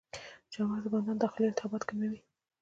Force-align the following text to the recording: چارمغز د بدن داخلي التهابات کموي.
چارمغز 0.51 0.83
د 0.83 0.87
بدن 0.93 1.15
داخلي 1.17 1.47
التهابات 1.49 1.83
کموي. 1.89 2.19